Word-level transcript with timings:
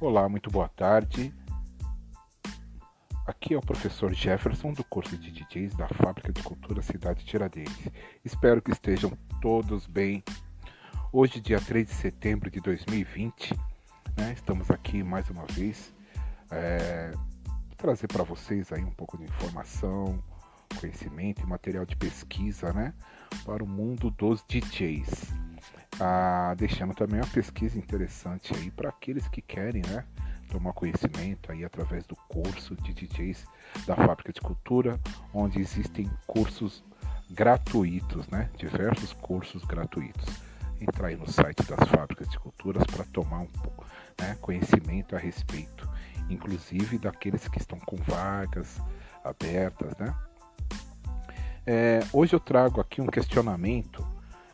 Olá, 0.00 0.26
muito 0.30 0.50
boa 0.50 0.66
tarde. 0.66 1.30
Aqui 3.26 3.52
é 3.52 3.58
o 3.58 3.60
professor 3.60 4.14
Jefferson 4.14 4.72
do 4.72 4.82
curso 4.82 5.14
de 5.14 5.30
DJs 5.30 5.74
da 5.74 5.86
Fábrica 5.88 6.32
de 6.32 6.42
Cultura 6.42 6.80
Cidade 6.80 7.22
Tiradentes. 7.22 7.86
Espero 8.24 8.62
que 8.62 8.70
estejam 8.70 9.12
todos 9.42 9.86
bem. 9.86 10.24
Hoje, 11.12 11.38
dia 11.38 11.60
3 11.60 11.86
de 11.86 11.92
setembro 11.92 12.50
de 12.50 12.60
2020, 12.60 13.54
né, 14.16 14.32
estamos 14.32 14.70
aqui 14.70 15.02
mais 15.02 15.28
uma 15.28 15.44
vez 15.44 15.92
é, 16.50 17.12
trazer 17.76 18.06
para 18.06 18.24
vocês 18.24 18.72
aí 18.72 18.82
um 18.82 18.92
pouco 18.92 19.18
de 19.18 19.24
informação, 19.24 20.18
conhecimento 20.80 21.42
e 21.42 21.46
material 21.46 21.84
de 21.84 21.94
pesquisa, 21.94 22.72
né, 22.72 22.94
para 23.44 23.62
o 23.62 23.68
mundo 23.68 24.10
dos 24.10 24.42
DJs. 24.48 25.49
Ah, 26.02 26.54
deixando 26.56 26.94
também 26.94 27.20
uma 27.20 27.26
pesquisa 27.26 27.78
interessante 27.78 28.54
aí 28.54 28.70
para 28.70 28.88
aqueles 28.88 29.28
que 29.28 29.42
querem, 29.42 29.82
né, 29.86 30.06
tomar 30.50 30.72
conhecimento 30.72 31.52
aí 31.52 31.62
através 31.62 32.06
do 32.06 32.16
curso 32.26 32.74
de 32.76 32.94
DJs 32.94 33.44
da 33.86 33.94
Fábrica 33.94 34.32
de 34.32 34.40
Cultura, 34.40 34.98
onde 35.34 35.60
existem 35.60 36.10
cursos 36.26 36.82
gratuitos, 37.30 38.26
né, 38.28 38.48
diversos 38.56 39.12
cursos 39.12 39.62
gratuitos. 39.64 40.24
Entrar 40.80 41.08
aí 41.08 41.16
no 41.16 41.30
site 41.30 41.62
das 41.64 41.86
Fábricas 41.90 42.30
de 42.30 42.38
Culturas 42.38 42.82
para 42.84 43.04
tomar 43.04 43.40
um 43.40 43.48
né, 44.18 44.38
conhecimento 44.40 45.14
a 45.14 45.18
respeito, 45.18 45.86
inclusive 46.30 46.96
daqueles 46.96 47.46
que 47.46 47.58
estão 47.58 47.78
com 47.78 47.96
vagas 47.96 48.80
abertas, 49.22 49.94
né. 49.98 50.14
É, 51.66 52.00
hoje 52.10 52.34
eu 52.34 52.40
trago 52.40 52.80
aqui 52.80 53.02
um 53.02 53.06
questionamento 53.06 54.02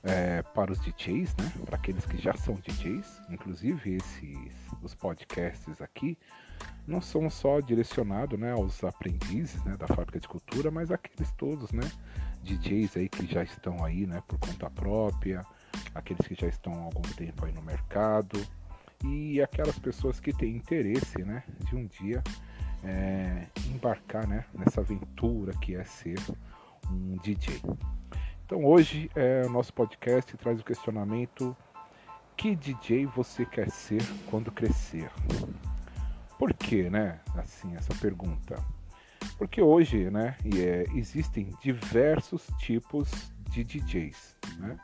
é, 0.06 0.40
para 0.42 0.72
os 0.72 0.78
DJs, 0.80 1.34
né? 1.36 1.52
Para 1.64 1.76
aqueles 1.76 2.06
que 2.06 2.16
já 2.16 2.32
são 2.34 2.54
DJs, 2.54 3.22
inclusive 3.28 3.96
esses 3.96 4.54
os 4.82 4.94
podcasts 4.94 5.80
aqui 5.80 6.16
não 6.86 7.00
são 7.00 7.28
só 7.28 7.60
direcionados, 7.60 8.38
né, 8.38 8.52
aos 8.52 8.82
aprendizes, 8.84 9.62
né, 9.64 9.76
da 9.76 9.88
fábrica 9.88 10.20
de 10.20 10.28
cultura, 10.28 10.70
mas 10.70 10.92
aqueles 10.92 11.32
todos, 11.32 11.72
né, 11.72 11.82
DJs 12.44 12.96
aí 12.96 13.08
que 13.08 13.26
já 13.26 13.42
estão 13.42 13.84
aí, 13.84 14.06
né, 14.06 14.22
por 14.28 14.38
conta 14.38 14.70
própria, 14.70 15.44
aqueles 15.94 16.26
que 16.26 16.34
já 16.34 16.46
estão 16.46 16.72
há 16.74 16.84
algum 16.84 17.02
tempo 17.02 17.44
aí 17.44 17.52
no 17.52 17.62
mercado 17.62 18.40
e 19.04 19.42
aquelas 19.42 19.78
pessoas 19.78 20.20
que 20.20 20.32
têm 20.32 20.56
interesse, 20.56 21.24
né, 21.24 21.42
de 21.68 21.74
um 21.74 21.86
dia 21.86 22.22
é, 22.84 23.48
embarcar, 23.66 24.26
né, 24.26 24.44
nessa 24.54 24.80
aventura 24.80 25.52
que 25.54 25.74
é 25.74 25.84
ser 25.84 26.20
um 26.88 27.16
DJ. 27.16 27.60
Então 28.46 28.64
hoje 28.64 29.10
é, 29.16 29.42
o 29.44 29.50
nosso 29.50 29.74
podcast 29.74 30.36
traz 30.36 30.60
o 30.60 30.64
questionamento 30.64 31.56
que 32.36 32.54
DJ 32.54 33.04
você 33.04 33.44
quer 33.44 33.68
ser 33.72 34.00
quando 34.30 34.52
crescer? 34.52 35.10
Por 36.38 36.54
que, 36.54 36.88
né? 36.88 37.18
Assim, 37.34 37.74
essa 37.74 37.92
pergunta. 37.96 38.64
Porque 39.36 39.60
hoje, 39.60 40.08
né, 40.10 40.36
é, 40.44 40.84
existem 40.94 41.50
diversos 41.60 42.46
tipos 42.60 43.10
de 43.50 43.64
DJs, 43.64 44.36
né? 44.58 44.78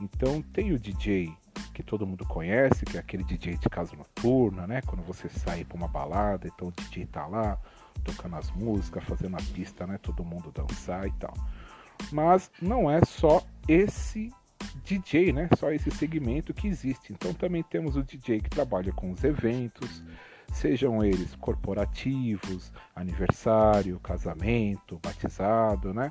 Então 0.00 0.42
tem 0.42 0.72
o 0.72 0.78
DJ 0.78 1.32
que 1.72 1.84
todo 1.84 2.04
mundo 2.04 2.26
conhece, 2.26 2.84
que 2.84 2.96
é 2.96 3.00
aquele 3.00 3.22
DJ 3.22 3.58
de 3.58 3.68
casa 3.68 3.94
noturna, 3.94 4.66
né? 4.66 4.82
Quando 4.82 5.04
você 5.04 5.28
sai 5.28 5.64
para 5.64 5.76
uma 5.76 5.86
balada, 5.86 6.48
então 6.48 6.66
o 6.66 6.72
DJ 6.72 7.06
tá 7.06 7.28
lá 7.28 7.60
tocando 8.02 8.34
as 8.34 8.50
músicas, 8.50 9.04
fazendo 9.04 9.36
a 9.36 9.54
pista, 9.54 9.86
né? 9.86 9.98
Todo 9.98 10.24
mundo 10.24 10.50
dançar 10.50 11.06
e 11.06 11.12
tal. 11.12 11.34
Mas 12.12 12.50
não 12.60 12.90
é 12.90 13.04
só 13.04 13.42
esse 13.66 14.32
DJ, 14.84 15.32
né? 15.32 15.48
Só 15.58 15.70
esse 15.70 15.90
segmento 15.90 16.54
que 16.54 16.66
existe. 16.66 17.12
Então 17.12 17.32
também 17.34 17.62
temos 17.62 17.96
o 17.96 18.02
DJ 18.02 18.40
que 18.40 18.50
trabalha 18.50 18.92
com 18.92 19.12
os 19.12 19.22
eventos, 19.22 20.02
sejam 20.52 21.04
eles 21.04 21.34
corporativos, 21.36 22.72
aniversário, 22.94 24.00
casamento, 24.00 24.98
batizado, 25.02 25.92
né? 25.92 26.10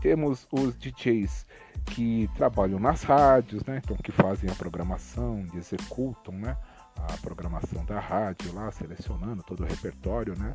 Temos 0.00 0.46
os 0.50 0.76
DJs 0.78 1.46
que 1.86 2.28
trabalham 2.36 2.78
nas 2.78 3.02
rádios, 3.02 3.64
né? 3.64 3.80
Então 3.84 3.96
que 3.96 4.12
fazem 4.12 4.50
a 4.50 4.54
programação, 4.54 5.44
executam, 5.54 6.34
né? 6.34 6.56
A 6.96 7.16
programação 7.18 7.84
da 7.84 7.98
rádio 7.98 8.52
lá, 8.54 8.70
selecionando 8.70 9.42
todo 9.42 9.62
o 9.62 9.66
repertório, 9.66 10.38
né? 10.38 10.54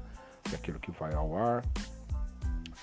Daquilo 0.52 0.80
que 0.80 0.92
vai 0.92 1.14
ao 1.14 1.38
ar. 1.38 1.64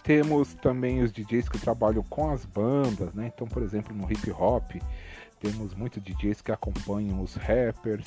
Temos 0.02 0.54
também 0.54 1.02
os 1.02 1.12
DJs 1.12 1.48
que 1.48 1.58
trabalham 1.58 2.02
com 2.02 2.30
as 2.30 2.44
bandas, 2.44 3.12
né? 3.14 3.30
Então, 3.32 3.46
por 3.46 3.62
exemplo, 3.62 3.94
no 3.94 4.10
hip 4.10 4.30
hop, 4.30 4.72
temos 5.38 5.74
muitos 5.74 6.02
DJs 6.02 6.40
que 6.40 6.52
acompanham 6.52 7.20
os 7.20 7.34
rappers, 7.34 8.04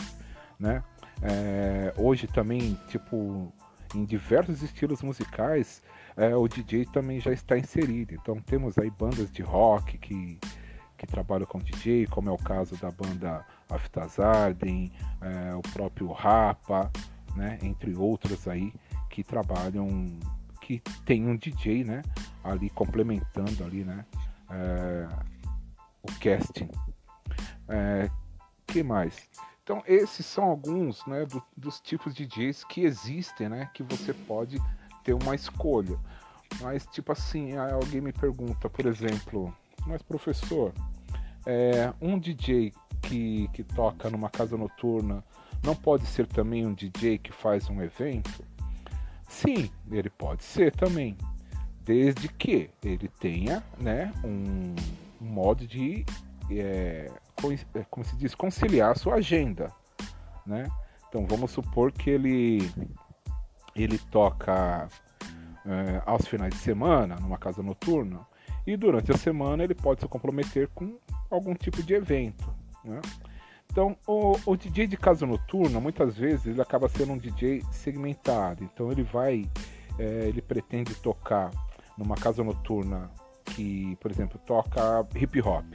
né? 0.60 0.84
É, 1.22 1.94
hoje 1.98 2.28
também, 2.28 2.78
tipo, 2.88 3.54
em 3.94 4.06
diversos 4.06 4.62
estilos 4.62 5.02
musicais, 5.02 5.82
é, 6.18 6.36
o 6.36 6.48
DJ 6.48 6.86
também 6.86 7.20
já 7.20 7.32
está 7.32 7.58
inserido. 7.58 8.14
Então 8.14 8.40
temos 8.40 8.78
aí 8.78 8.90
bandas 8.90 9.32
de 9.32 9.42
rock 9.42 9.98
que, 9.98 10.40
que 10.98 11.08
trabalham 11.08 11.46
com 11.46 11.60
DJ, 11.60 12.08
como 12.08 12.30
é 12.30 12.32
o 12.32 12.38
caso 12.38 12.76
da 12.78 12.92
banda 12.92 13.46
Aftazarden, 13.70 14.92
é, 15.22 15.56
o 15.56 15.62
próprio 15.62 16.12
Rapa, 16.12 16.92
né? 17.36 17.58
Entre 17.62 17.94
outros 17.96 18.48
aí 18.48 18.74
que 19.10 19.24
trabalham 19.24 20.20
que 20.66 20.80
tem 21.06 21.28
um 21.28 21.38
DJ, 21.38 21.84
né, 21.84 22.02
ali 22.44 22.72
complementando 22.72 23.64
ali, 23.64 23.84
né, 23.84 24.04
é, 24.50 25.08
o 26.02 26.20
casting. 26.20 26.70
É, 27.70 28.10
que 28.66 28.82
mais? 28.82 29.30
Então 29.64 29.84
esses 29.86 30.26
são 30.26 30.46
alguns, 30.46 31.06
né, 31.06 31.24
do, 31.26 31.42
dos 31.56 31.80
tipos 31.80 32.16
de 32.16 32.26
DJs 32.26 32.64
que 32.64 32.82
existem, 32.82 33.48
né, 33.48 33.70
que 33.76 33.84
você 33.84 34.12
pode 34.12 34.60
ter 35.04 35.14
uma 35.14 35.36
escolha. 35.36 36.00
Mas 36.60 36.88
tipo 36.88 37.12
assim, 37.12 37.56
alguém 37.56 38.02
me 38.02 38.12
pergunta, 38.12 38.68
por 38.68 38.88
exemplo, 38.88 39.56
mas 39.86 40.02
professor, 40.02 40.74
é, 41.46 41.94
um 42.02 42.18
DJ 42.18 42.74
que, 43.04 43.48
que 43.54 43.64
toca 43.64 44.10
numa 44.10 44.32
casa 44.32 44.58
noturna 44.58 45.24
não 45.64 45.76
pode 45.76 46.08
ser 46.08 46.26
também 46.26 46.66
um 46.66 46.74
DJ 46.74 47.20
que 47.20 47.32
faz 47.32 47.70
um 47.70 47.84
evento? 47.84 48.44
Sim, 49.28 49.70
ele 49.92 50.10
pode 50.10 50.44
ser 50.44 50.72
também, 50.76 51.18
desde 51.84 52.28
que 52.28 52.70
ele 52.84 53.08
tenha 53.20 53.64
né, 53.80 54.14
um, 54.24 54.76
modo 55.20 55.66
de, 55.68 56.06
é, 56.50 57.10
é, 57.74 57.84
como 57.90 58.06
se 58.06 58.16
diz, 58.16 58.36
conciliar 58.36 58.92
a 58.92 58.96
sua 58.96 59.16
agenda. 59.16 59.72
Né? 60.46 60.66
Então 61.10 61.26
vamos 61.26 61.52
supor 61.52 61.92
que 61.92 62.10
ele, 62.10 62.72
ele 63.76 63.98
toca 63.98 64.88
é, 65.66 66.02
aos 66.06 66.28
finais 66.28 66.54
de 66.54 66.60
semana 66.60 67.16
numa 67.16 67.38
casa 67.38 67.64
noturna 67.64 68.26
e 68.66 68.76
durante 68.78 69.12
a 69.12 69.18
semana 69.18 69.64
ele 69.64 69.76
pode 69.76 70.02
se 70.02 70.08
comprometer 70.08 70.68
com 70.70 70.98
algum 71.30 71.54
tipo 71.54 71.82
de 71.84 71.94
evento. 71.94 72.54
Né? 72.84 73.02
Então, 73.72 73.98
o, 74.08 74.38
o, 74.46 74.56
DJ 74.56 74.88
de 74.88 74.96
casa 74.96 75.26
noturna, 75.26 75.80
muitas 75.80 76.16
vezes, 76.16 76.46
ele 76.46 76.62
acaba 76.62 76.88
sendo 76.88 77.12
um 77.12 77.18
DJ 77.18 77.62
segmentado. 77.72 78.64
Então, 78.64 78.92
ele 78.92 79.04
vai, 79.04 79.50
é, 80.00 80.28
ele 80.28 80.42
pretende 80.42 80.96
tocar 80.96 81.52
numa 81.98 82.16
casa 82.16 82.44
noturna 82.44 83.12
que, 83.44 83.98
por 83.98 84.10
exemplo, 84.10 84.40
toca 84.46 85.06
hip 85.16 85.42
hop. 85.42 85.66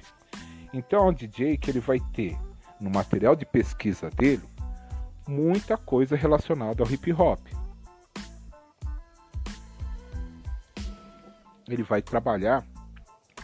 Então, 0.73 1.07
é 1.07 1.11
um 1.11 1.13
DJ 1.13 1.59
que 1.59 1.71
ele 1.71 1.81
vai 1.81 2.01
ter 2.13 2.39
no 2.81 2.89
material 2.89 3.37
de 3.37 3.45
pesquisa 3.45 4.09
dele 4.11 4.43
muita 5.31 5.77
coisa 5.77 6.17
relacionada 6.17 6.83
ao 6.83 6.91
hip 6.91 7.13
hop. 7.13 7.41
Ele 11.69 11.83
vai 11.85 12.03
trabalhar 12.03 12.65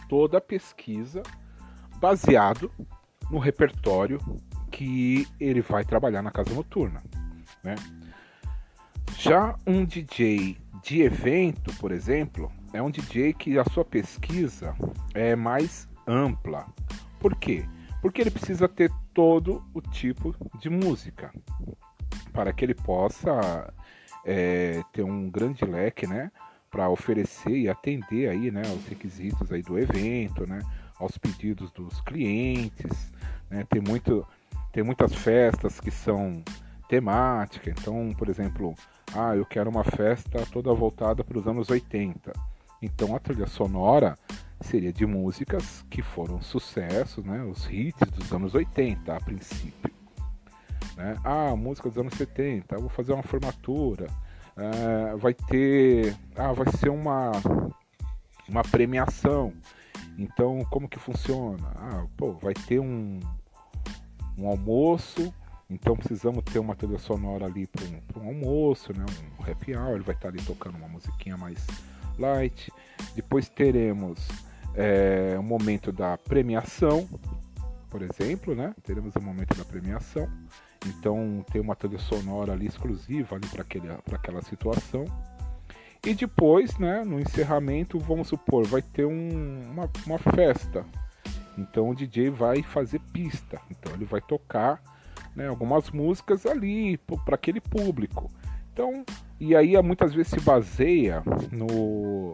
toda 0.09 0.37
a 0.39 0.41
pesquisa 0.41 1.23
baseado 1.95 2.69
no 3.29 3.39
repertório 3.39 4.19
que 4.71 5.27
ele 5.39 5.61
vai 5.61 5.83
trabalhar 5.83 6.21
na 6.21 6.31
casa 6.31 6.53
noturna. 6.53 7.01
Né? 7.63 7.75
Já 9.17 9.55
um 9.65 9.83
DJ 9.83 10.57
de 10.83 11.01
evento, 11.01 11.73
por 11.79 11.91
exemplo, 11.91 12.51
é 12.71 12.81
um 12.81 12.91
DJ 12.91 13.33
que 13.33 13.57
a 13.57 13.65
sua 13.65 13.83
pesquisa 13.83 14.75
é 15.13 15.35
mais 15.35 15.87
ampla. 16.05 16.65
Por 17.19 17.35
quê? 17.35 17.65
Porque 18.01 18.21
ele 18.21 18.31
precisa 18.31 18.67
ter 18.67 18.91
todo 19.13 19.63
o 19.73 19.81
tipo 19.81 20.35
de 20.59 20.69
música 20.69 21.33
para 22.31 22.53
que 22.53 22.63
ele 22.63 22.75
possa 22.75 23.73
é, 24.23 24.83
ter 24.93 25.01
um 25.01 25.29
grande 25.29 25.65
leque, 25.65 26.05
né, 26.05 26.31
para 26.69 26.89
oferecer 26.89 27.57
e 27.57 27.69
atender 27.69 28.29
aí, 28.29 28.51
né, 28.51 28.61
aos 28.67 28.85
requisitos 28.87 29.51
aí 29.51 29.61
do 29.61 29.79
evento, 29.79 30.45
né, 30.45 30.59
aos 30.99 31.17
pedidos 31.17 31.71
dos 31.71 32.01
clientes, 32.01 33.11
né, 33.49 33.65
tem 33.69 33.81
muito 33.81 34.25
tem 34.71 34.83
muitas 34.83 35.13
festas 35.15 35.79
que 35.79 35.89
são 35.89 36.43
temáticas. 36.87 37.73
Então, 37.79 38.13
por 38.15 38.29
exemplo, 38.29 38.75
ah, 39.15 39.35
eu 39.35 39.45
quero 39.45 39.69
uma 39.69 39.83
festa 39.83 40.45
toda 40.51 40.73
voltada 40.73 41.23
para 41.23 41.37
os 41.37 41.47
anos 41.47 41.69
80. 41.69 42.31
Então 42.81 43.15
a 43.15 43.19
trilha 43.19 43.47
sonora 43.47 44.17
seria 44.61 44.93
de 44.93 45.05
músicas 45.05 45.83
que 45.89 46.01
foram 46.01 46.41
sucessos, 46.41 47.23
né, 47.25 47.43
os 47.43 47.67
hits 47.69 48.09
dos 48.11 48.31
anos 48.31 48.53
80 48.53 49.15
a 49.15 49.19
princípio. 49.19 49.97
Né? 50.95 51.15
Ah, 51.23 51.55
música 51.55 51.89
dos 51.89 51.97
anos 51.97 52.13
70, 52.15 52.77
vou 52.77 52.89
fazer 52.89 53.13
uma 53.13 53.23
formatura. 53.23 54.07
É, 54.57 55.15
vai 55.15 55.33
ter. 55.33 56.15
Ah, 56.35 56.51
vai 56.51 56.67
ser 56.71 56.89
uma, 56.89 57.31
uma 58.49 58.63
premiação. 58.63 59.53
Então, 60.17 60.65
como 60.71 60.89
que 60.89 60.97
funciona? 60.97 61.71
Ah, 61.75 62.05
pô, 62.17 62.33
vai 62.33 62.53
ter 62.53 62.79
um, 62.79 63.19
um 64.37 64.47
almoço, 64.47 65.31
então 65.69 65.95
precisamos 65.95 66.43
ter 66.43 66.59
uma 66.59 66.75
trilha 66.75 66.97
sonora 66.97 67.45
ali 67.45 67.67
para 67.67 67.83
um, 67.85 68.23
um, 68.23 68.27
almoço, 68.29 68.91
né? 68.97 69.05
um 69.39 69.51
happy 69.51 69.75
hour, 69.75 69.95
ele 69.95 70.03
vai 70.03 70.15
estar 70.15 70.29
ali 70.29 70.41
tocando 70.41 70.75
uma 70.77 70.87
musiquinha 70.87 71.37
mais 71.37 71.65
light. 72.17 72.71
Depois 73.15 73.47
teremos 73.47 74.27
é, 74.73 75.35
o 75.37 75.43
momento 75.43 75.91
da 75.91 76.17
premiação, 76.17 77.07
por 77.89 78.01
exemplo, 78.01 78.55
né? 78.55 78.73
Teremos 78.83 79.15
o 79.15 79.21
momento 79.21 79.55
da 79.55 79.65
premiação. 79.65 80.27
Então 80.85 81.43
tem 81.51 81.61
uma 81.61 81.75
trilha 81.75 81.99
sonora 81.99 82.53
ali 82.53 82.67
exclusiva 82.67 83.35
ali 83.35 83.47
para 83.47 84.15
aquela 84.15 84.41
situação. 84.41 85.05
E 86.05 86.13
depois, 86.13 86.77
né, 86.77 87.03
no 87.03 87.19
encerramento, 87.19 87.99
vamos 87.99 88.27
supor, 88.27 88.65
vai 88.65 88.81
ter 88.81 89.05
um, 89.05 89.61
uma, 89.71 89.89
uma 90.05 90.17
festa. 90.17 90.85
Então 91.57 91.89
o 91.89 91.95
DJ 91.95 92.29
vai 92.29 92.61
fazer 92.61 92.99
pista. 93.11 93.59
Então 93.69 93.93
ele 93.93 94.05
vai 94.05 94.21
tocar 94.21 94.81
né, 95.35 95.47
algumas 95.47 95.89
músicas 95.91 96.45
ali 96.45 96.97
para 96.97 97.35
aquele 97.35 97.59
público. 97.59 98.31
Então, 98.71 99.03
e 99.39 99.55
aí 99.55 99.79
muitas 99.81 100.13
vezes 100.13 100.31
se 100.31 100.39
baseia 100.39 101.23
no 101.51 102.33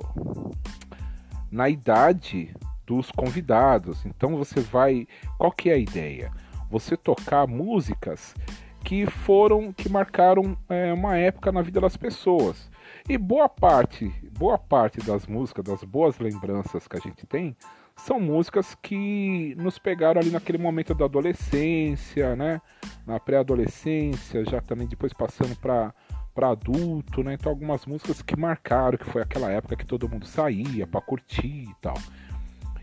na 1.49 1.69
idade 1.69 2.53
dos 2.85 3.11
convidados. 3.11 4.05
Então 4.05 4.35
você 4.35 4.59
vai, 4.59 5.07
qual 5.37 5.51
que 5.51 5.69
é 5.69 5.73
a 5.73 5.77
ideia? 5.77 6.31
Você 6.69 6.97
tocar 6.97 7.47
músicas 7.47 8.35
que 8.83 9.05
foram, 9.05 9.71
que 9.71 9.89
marcaram 9.89 10.57
é, 10.67 10.91
uma 10.91 11.17
época 11.17 11.51
na 11.51 11.61
vida 11.61 11.79
das 11.79 11.95
pessoas. 11.95 12.69
E 13.07 13.17
boa 13.17 13.47
parte, 13.47 14.13
boa 14.37 14.57
parte 14.57 14.99
das 14.99 15.25
músicas, 15.25 15.65
das 15.65 15.83
boas 15.83 16.19
lembranças 16.19 16.87
que 16.87 16.97
a 16.97 16.99
gente 16.99 17.25
tem, 17.25 17.55
são 17.95 18.19
músicas 18.19 18.75
que 18.81 19.55
nos 19.57 19.77
pegaram 19.77 20.19
ali 20.19 20.31
naquele 20.31 20.57
momento 20.57 20.93
da 20.93 21.05
adolescência, 21.05 22.35
né? 22.35 22.61
Na 23.05 23.19
pré-adolescência, 23.19 24.43
já 24.45 24.61
também 24.61 24.87
depois 24.87 25.13
passando 25.13 25.55
para 25.55 25.93
para 26.33 26.49
adulto, 26.49 27.23
né? 27.23 27.35
Então 27.35 27.51
algumas 27.51 27.85
músicas 27.85 28.23
que 28.23 28.35
marcaram, 28.35 28.97
que 28.97 29.05
foi 29.05 29.21
aquela 29.21 29.51
época 29.51 29.75
que 29.75 29.85
todo 29.85 30.09
mundo 30.09 30.25
saía 30.25 30.87
para 30.87 30.99
curtir 30.99 31.69
e 31.69 31.75
tal. 31.79 31.93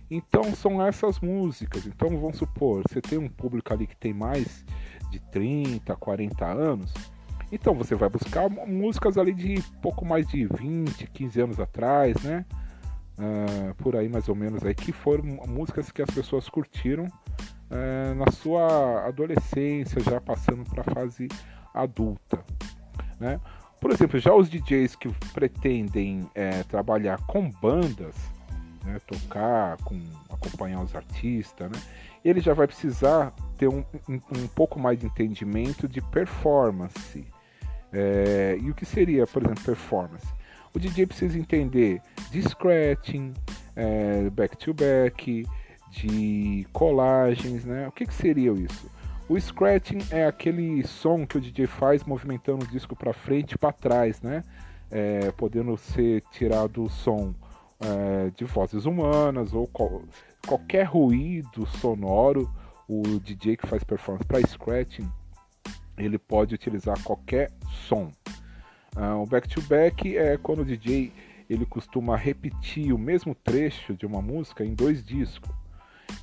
Então 0.08 0.44
são 0.54 0.84
essas 0.84 1.18
músicas. 1.18 1.84
Então 1.84 2.08
vamos 2.16 2.38
supor, 2.38 2.84
você 2.88 3.00
tem 3.00 3.18
um 3.18 3.28
público 3.28 3.72
ali 3.72 3.88
que 3.88 3.96
tem 3.96 4.14
mais 4.14 4.64
de 5.10 5.18
30, 5.18 5.94
40 5.96 6.46
anos. 6.46 6.92
Então 7.52 7.74
você 7.74 7.94
vai 7.94 8.08
buscar 8.08 8.48
músicas 8.48 9.18
ali 9.18 9.32
de 9.32 9.60
pouco 9.82 10.04
mais 10.04 10.26
de 10.28 10.46
20, 10.46 11.06
15 11.08 11.40
anos 11.40 11.60
atrás, 11.60 12.22
né? 12.22 12.44
Uh, 13.18 13.74
por 13.74 13.96
aí 13.96 14.08
mais 14.08 14.28
ou 14.28 14.34
menos 14.34 14.64
aí, 14.64 14.74
que 14.74 14.92
foram 14.92 15.24
músicas 15.46 15.90
que 15.90 16.00
as 16.00 16.08
pessoas 16.08 16.48
curtiram 16.48 17.04
uh, 17.04 18.14
na 18.14 18.30
sua 18.30 19.06
adolescência, 19.06 20.00
já 20.00 20.20
passando 20.20 20.64
para 20.64 20.82
a 20.82 20.94
fase 20.94 21.28
adulta. 21.74 22.42
Né? 23.18 23.38
Por 23.80 23.90
exemplo, 23.90 24.18
já 24.18 24.34
os 24.34 24.48
DJs 24.48 24.96
que 24.96 25.08
pretendem 25.32 26.28
é, 26.34 26.62
trabalhar 26.64 27.18
com 27.26 27.50
bandas, 27.50 28.14
né, 28.84 28.98
tocar, 29.06 29.76
com, 29.78 30.00
acompanhar 30.28 30.82
os 30.82 30.94
artistas, 30.94 31.70
né, 31.70 31.78
ele 32.24 32.40
já 32.40 32.54
vai 32.54 32.66
precisar 32.66 33.32
ter 33.56 33.68
um, 33.68 33.84
um, 34.08 34.20
um 34.38 34.46
pouco 34.48 34.78
mais 34.78 34.98
de 34.98 35.06
entendimento 35.06 35.88
de 35.88 36.00
performance. 36.00 37.26
É, 37.92 38.56
e 38.60 38.70
o 38.70 38.74
que 38.74 38.84
seria, 38.84 39.26
por 39.26 39.42
exemplo, 39.42 39.64
performance? 39.64 40.26
O 40.72 40.78
DJ 40.78 41.06
precisa 41.06 41.38
entender 41.38 42.00
de 42.30 42.42
scratching, 42.42 43.32
é, 43.74 44.30
back 44.30 44.56
to 44.56 44.72
back, 44.72 45.44
de 45.90 46.66
colagens, 46.72 47.64
né? 47.64 47.88
O 47.88 47.92
que, 47.92 48.06
que 48.06 48.14
seria 48.14 48.52
isso? 48.52 48.88
O 49.28 49.38
scratching 49.38 49.98
é 50.10 50.26
aquele 50.26 50.84
som 50.86 51.26
que 51.26 51.38
o 51.38 51.40
DJ 51.40 51.66
faz 51.66 52.04
movimentando 52.04 52.64
o 52.64 52.68
disco 52.68 52.94
para 52.96 53.12
frente 53.12 53.52
e 53.52 53.58
para 53.58 53.72
trás, 53.72 54.20
né? 54.22 54.42
É, 54.90 55.30
podendo 55.32 55.76
ser 55.76 56.22
tirado 56.32 56.84
o 56.84 56.88
som 56.88 57.34
é, 57.80 58.30
de 58.36 58.44
vozes 58.44 58.84
humanas 58.84 59.52
ou 59.52 59.66
qual, 59.66 60.02
qualquer 60.46 60.84
ruído 60.84 61.66
sonoro. 61.66 62.50
O 62.88 63.20
DJ 63.20 63.56
que 63.56 63.68
faz 63.68 63.84
performance 63.84 64.26
para 64.26 64.44
scratching, 64.44 65.08
ele 65.96 66.18
pode 66.18 66.54
utilizar 66.54 67.00
qualquer 67.04 67.52
som. 67.86 68.10
Uh, 68.96 69.22
o 69.22 69.26
back-to-back 69.26 70.08
-back 70.08 70.18
é 70.18 70.36
quando 70.36 70.62
o 70.62 70.64
DJ 70.64 71.12
ele 71.48 71.64
costuma 71.64 72.16
repetir 72.16 72.92
o 72.92 72.98
mesmo 72.98 73.34
trecho 73.34 73.94
de 73.94 74.06
uma 74.06 74.20
música 74.20 74.64
em 74.64 74.74
dois 74.74 75.04
discos. 75.04 75.50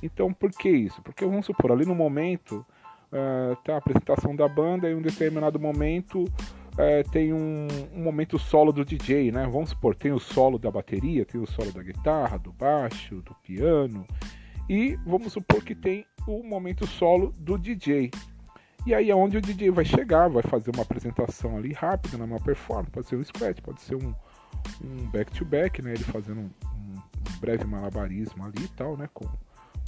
Então, 0.02 0.32
por 0.32 0.50
que 0.50 0.70
isso? 0.70 1.02
Porque 1.02 1.24
vamos 1.24 1.46
supor, 1.46 1.72
ali 1.72 1.84
no 1.84 1.94
momento 1.94 2.64
uh, 3.12 3.56
tá 3.64 3.74
a 3.74 3.78
apresentação 3.78 4.34
da 4.34 4.48
banda 4.48 4.88
e 4.88 4.92
em 4.92 4.94
um 4.94 5.02
determinado 5.02 5.58
momento 5.58 6.24
uh, 6.78 7.10
tem 7.10 7.32
um, 7.32 7.66
um, 7.92 8.02
momento 8.02 8.38
solo 8.38 8.72
do 8.72 8.84
DJ, 8.84 9.30
né? 9.32 9.46
Vamos 9.50 9.70
supor, 9.70 9.94
tem 9.94 10.12
o 10.12 10.18
solo 10.18 10.58
da 10.58 10.70
bateria, 10.70 11.26
tem 11.26 11.40
o 11.40 11.46
solo 11.46 11.72
da 11.72 11.82
guitarra, 11.82 12.38
do 12.38 12.52
baixo, 12.52 13.16
do 13.22 13.34
piano 13.42 14.06
e 14.68 14.96
vamos 15.06 15.32
supor 15.32 15.64
que 15.64 15.74
tem 15.74 16.06
o 16.26 16.42
momento 16.42 16.86
solo 16.86 17.32
do 17.38 17.56
DJ. 17.56 18.10
E 18.86 18.94
aí 18.94 19.10
é 19.10 19.14
onde 19.14 19.38
o 19.38 19.40
DJ 19.40 19.70
vai 19.70 19.84
chegar, 19.84 20.28
vai 20.28 20.42
fazer 20.42 20.70
uma 20.70 20.82
apresentação 20.82 21.56
ali 21.56 21.72
rápida, 21.72 22.16
né, 22.16 22.24
uma 22.24 22.40
performance, 22.40 22.90
pode 22.90 23.08
ser 23.08 23.16
um 23.16 23.24
scratch, 23.24 23.60
pode 23.60 23.80
ser 23.80 23.96
um 23.96 24.14
back-to-back, 25.10 25.80
-back, 25.80 25.84
né, 25.84 25.94
ele 25.94 26.04
fazendo 26.04 26.40
um, 26.40 26.44
um, 26.44 27.38
breve 27.40 27.64
malabarismo 27.64 28.44
ali 28.44 28.64
e 28.64 28.68
tal, 28.68 28.96
né, 28.96 29.08
com, 29.12 29.26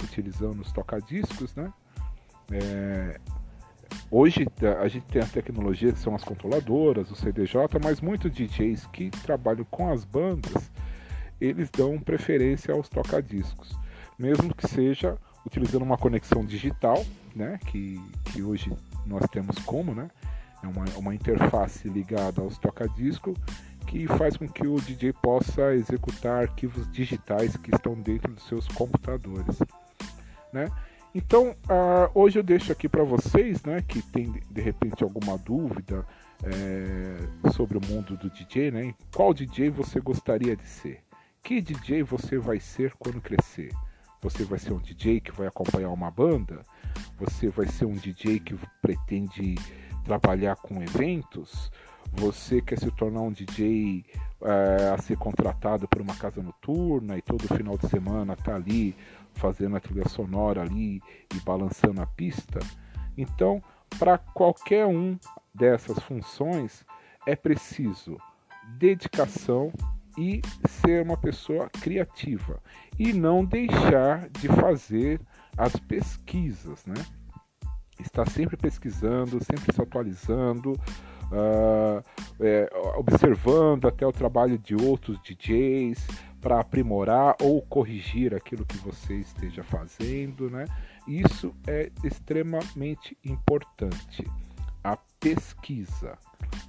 utilizando 0.03 0.59
os 0.61 0.71
tocadiscos, 0.71 1.55
né. 1.55 1.71
É, 2.51 3.19
hoje 4.11 4.45
a 4.79 4.87
gente 4.87 5.05
tem 5.05 5.21
as 5.21 5.31
tecnologias 5.31 5.93
que 5.93 5.99
são 5.99 6.13
as 6.13 6.23
controladoras, 6.23 7.09
o 7.09 7.15
CDJ, 7.15 7.55
mas 7.81 8.01
muitos 8.01 8.31
DJs 8.31 8.85
que 8.87 9.09
trabalham 9.09 9.65
com 9.71 9.91
as 9.91 10.03
bandas, 10.03 10.69
eles 11.39 11.69
dão 11.69 11.97
preferência 11.97 12.73
aos 12.73 12.89
tocadiscos, 12.89 13.75
mesmo 14.19 14.53
que 14.53 14.67
seja 14.67 15.17
utilizando 15.45 15.83
uma 15.83 15.97
conexão 15.97 16.45
digital, 16.45 17.03
né, 17.35 17.57
que, 17.65 17.99
que 18.25 18.43
hoje 18.43 18.71
nós 19.05 19.25
temos 19.31 19.57
como, 19.59 19.95
né, 19.95 20.09
é 20.61 20.67
uma, 20.67 20.85
uma 20.97 21.15
interface 21.15 21.87
ligada 21.89 22.41
aos 22.41 22.57
toca-disco 22.57 23.33
que 23.87 24.07
faz 24.07 24.37
com 24.37 24.47
que 24.47 24.67
o 24.67 24.79
DJ 24.79 25.13
possa 25.13 25.73
executar 25.73 26.43
arquivos 26.43 26.89
digitais 26.91 27.57
que 27.57 27.73
estão 27.73 27.95
dentro 27.95 28.31
dos 28.31 28.47
seus 28.47 28.67
computadores, 28.67 29.57
né? 30.53 30.67
Então, 31.13 31.49
uh, 31.49 32.09
hoje 32.13 32.39
eu 32.39 32.43
deixo 32.43 32.71
aqui 32.71 32.87
para 32.87 33.03
vocês, 33.03 33.63
né, 33.63 33.81
que 33.81 34.01
tem 34.01 34.31
de 34.49 34.61
repente 34.61 35.03
alguma 35.03 35.37
dúvida 35.37 36.05
é, 36.43 37.49
sobre 37.51 37.77
o 37.77 37.81
mundo 37.85 38.17
do 38.17 38.29
DJ, 38.29 38.71
né? 38.71 38.95
Qual 39.13 39.33
DJ 39.33 39.69
você 39.69 39.99
gostaria 39.99 40.55
de 40.55 40.65
ser? 40.65 41.03
Que 41.43 41.61
DJ 41.61 42.03
você 42.03 42.37
vai 42.37 42.59
ser 42.59 42.93
quando 42.97 43.21
crescer? 43.21 43.71
Você 44.21 44.43
vai 44.43 44.57
ser 44.57 44.73
um 44.73 44.79
DJ 44.79 45.19
que 45.19 45.31
vai 45.31 45.47
acompanhar 45.47 45.89
uma 45.89 46.09
banda? 46.09 46.63
Você 47.19 47.49
vai 47.49 47.67
ser 47.67 47.85
um 47.85 47.93
DJ 47.93 48.39
que 48.39 48.55
pretende 48.81 49.55
trabalhar 50.03 50.55
com 50.55 50.81
eventos? 50.81 51.71
Você 52.13 52.61
quer 52.61 52.77
se 52.79 52.91
tornar 52.91 53.21
um 53.21 53.31
DJ 53.31 54.05
é, 54.41 54.89
a 54.93 54.97
ser 54.97 55.17
contratado 55.17 55.87
por 55.87 56.01
uma 56.01 56.15
casa 56.15 56.41
noturna 56.41 57.17
e 57.17 57.21
todo 57.21 57.47
final 57.55 57.77
de 57.77 57.87
semana 57.87 58.35
tá 58.35 58.55
ali 58.55 58.95
fazendo 59.33 59.75
a 59.75 59.79
trilha 59.79 60.07
sonora 60.07 60.61
ali 60.61 61.01
e 61.33 61.39
balançando 61.43 62.01
a 62.01 62.05
pista? 62.05 62.59
Então, 63.17 63.61
para 63.99 64.17
qualquer 64.17 64.85
um 64.85 65.17
dessas 65.53 65.99
funções 65.99 66.85
é 67.27 67.35
preciso 67.35 68.17
dedicação 68.77 69.71
e 70.17 70.41
ser 70.67 71.03
uma 71.03 71.17
pessoa 71.17 71.69
criativa 71.69 72.59
e 72.97 73.13
não 73.13 73.45
deixar 73.45 74.29
de 74.29 74.47
fazer 74.47 75.21
as 75.57 75.75
pesquisas, 75.75 76.85
né? 76.85 76.95
Estar 77.99 78.27
sempre 78.29 78.57
pesquisando, 78.57 79.43
sempre 79.43 79.73
se 79.73 79.81
atualizando, 79.81 80.71
uh, 80.71 82.03
é, 82.39 82.69
observando 82.97 83.87
até 83.87 84.05
o 84.05 84.11
trabalho 84.11 84.57
de 84.57 84.75
outros 84.75 85.19
DJs 85.21 86.07
para 86.41 86.59
aprimorar 86.59 87.35
ou 87.39 87.61
corrigir 87.61 88.33
aquilo 88.33 88.65
que 88.65 88.77
você 88.77 89.15
esteja 89.15 89.63
fazendo, 89.63 90.49
né? 90.49 90.65
Isso 91.07 91.53
é 91.67 91.91
extremamente 92.03 93.17
importante. 93.23 94.25
A 94.83 94.97
pesquisa, 95.19 96.17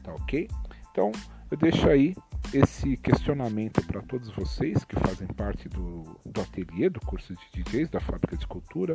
tá 0.03 0.13
ok? 0.13 0.49
Então 0.91 1.11
eu 1.51 1.57
deixo 1.57 1.89
aí 1.89 2.15
esse 2.53 2.97
questionamento 2.99 3.85
para 3.87 4.03
todos 4.03 4.31
vocês 4.31 4.85
que 4.85 4.97
fazem 4.97 5.27
parte 5.29 5.69
do, 5.69 6.19
do 6.25 6.41
ateliê 6.41 6.91
do 6.91 7.01
curso 7.01 7.35
de 7.35 7.63
DJs 7.63 7.89
da 7.89 8.01
Fábrica 8.01 8.37
de 8.37 8.47
Cultura 8.47 8.95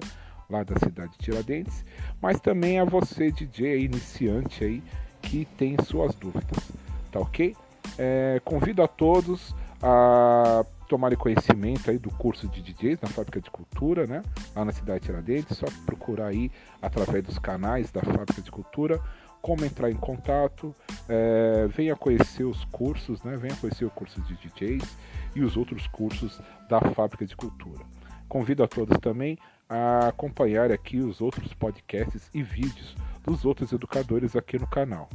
lá 0.50 0.64
da 0.64 0.76
cidade 0.78 1.12
de 1.14 1.18
Tiradentes, 1.18 1.84
mas 2.22 2.40
também 2.40 2.80
a 2.80 2.86
você 2.86 3.32
DJ 3.32 3.84
iniciante 3.84 4.64
aí 4.64 4.84
que 5.22 5.46
tem 5.58 5.76
suas 5.84 6.16
dúvidas, 6.16 6.72
tá 7.12 7.20
ok? 7.20 7.56
É, 7.98 8.42
convido 8.46 8.84
a 8.84 8.88
todos 8.88 9.56
a 9.82 10.66
tomarem 10.88 11.18
conhecimento 11.18 11.92
aí 11.92 11.98
do 11.98 12.10
curso 12.10 12.48
de 12.48 12.62
DJs 12.62 13.02
na 13.02 13.10
Fábrica 13.10 13.42
de 13.42 13.52
Cultura, 13.52 14.08
né? 14.08 14.22
Lá 14.56 14.64
na 14.64 14.72
cidade 14.72 15.02
de 15.02 15.06
Tiradentes, 15.08 15.58
só 15.58 15.68
procurar 15.86 16.28
aí 16.28 16.52
através 16.82 17.24
dos 17.24 17.38
canais 17.38 17.92
da 17.92 18.02
Fábrica 18.02 18.42
de 18.42 18.50
Cultura 18.50 19.02
como 19.42 19.64
entrar 19.64 19.90
em 19.90 19.96
contato, 19.96 20.76
é, 21.08 21.68
venha 21.68 21.96
conhecer 21.96 22.44
os 22.44 22.66
cursos, 22.66 23.24
né? 23.24 23.38
venha 23.38 23.56
conhecer 23.56 23.86
o 23.86 23.90
curso 23.90 24.20
de 24.22 24.36
DJs 24.36 24.98
e 25.36 25.42
os 25.42 25.56
outros 25.56 25.88
cursos 25.88 26.42
da 26.70 26.82
Fábrica 26.82 27.26
de 27.26 27.36
Cultura. 27.36 27.86
Convido 28.28 28.64
a 28.64 28.68
todos 28.68 28.98
também 28.98 29.38
a 29.70 30.08
acompanhar 30.08 30.72
aqui 30.72 31.00
os 31.00 31.22
outros 31.22 31.54
podcasts 31.54 32.30
e 32.34 32.42
vídeos 32.44 32.96
dos 33.24 33.46
outros 33.46 33.72
educadores 33.72 34.36
aqui 34.36 34.58
no 34.58 34.68
canal, 34.68 35.08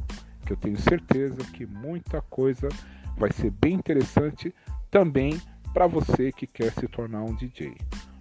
que 0.45 0.53
eu 0.53 0.57
tenho 0.57 0.77
certeza 0.77 1.43
que 1.51 1.65
muita 1.65 2.21
coisa 2.21 2.69
vai 3.17 3.31
ser 3.31 3.51
bem 3.51 3.73
interessante 3.73 4.53
também 4.89 5.41
para 5.73 5.87
você 5.87 6.31
que 6.31 6.45
quer 6.45 6.71
se 6.71 6.87
tornar 6.87 7.23
um 7.23 7.35
DJ 7.35 7.75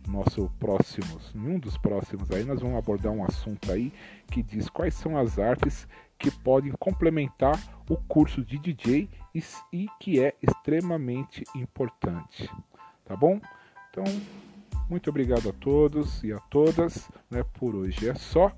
nosso 0.08 0.50
próximos, 0.58 1.32
em 1.34 1.48
um 1.48 1.58
dos 1.58 1.76
próximos 1.78 2.30
aí, 2.30 2.44
nós 2.44 2.60
vamos 2.60 2.76
abordar 2.76 3.12
um 3.12 3.24
assunto 3.24 3.70
aí 3.70 3.92
que 4.30 4.42
diz 4.42 4.68
quais 4.68 4.94
são 4.94 5.16
as 5.16 5.38
artes 5.38 5.86
que 6.18 6.30
podem 6.30 6.72
complementar 6.78 7.60
o 7.88 7.96
curso 7.96 8.44
de 8.44 8.58
DJ 8.58 9.08
e, 9.34 9.42
e 9.72 9.86
que 10.00 10.22
é 10.22 10.34
extremamente 10.42 11.44
importante. 11.54 12.48
Tá 13.04 13.16
bom? 13.16 13.40
Então, 13.90 14.04
muito 14.88 15.10
obrigado 15.10 15.48
a 15.48 15.52
todos 15.52 16.22
e 16.22 16.32
a 16.32 16.38
todas, 16.38 17.10
né? 17.30 17.44
Por 17.54 17.74
hoje 17.74 18.08
é 18.08 18.14
só. 18.14 18.52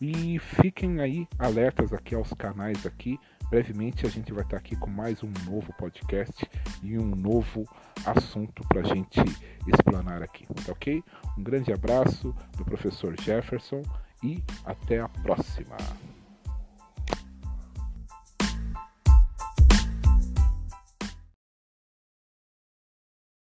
E 0.00 0.38
fiquem 0.38 1.00
aí 1.00 1.26
alertas 1.38 1.92
aqui 1.92 2.14
aos 2.14 2.32
canais 2.32 2.86
aqui. 2.86 3.18
Brevemente 3.50 4.06
a 4.06 4.08
gente 4.08 4.32
vai 4.32 4.44
estar 4.44 4.56
aqui 4.56 4.76
com 4.76 4.88
mais 4.88 5.22
um 5.24 5.32
novo 5.44 5.72
podcast 5.76 6.48
e 6.82 6.96
um 6.98 7.16
novo 7.16 7.68
assunto 8.06 8.62
para 8.68 8.80
a 8.80 8.84
gente 8.84 9.20
explanar 9.66 10.22
aqui, 10.22 10.46
tá 10.46 10.72
ok? 10.72 11.02
Um 11.36 11.42
grande 11.42 11.72
abraço 11.72 12.34
do 12.56 12.64
professor 12.64 13.20
Jefferson 13.20 13.82
e 14.22 14.42
até 14.64 15.00
a 15.00 15.08
próxima. 15.08 15.76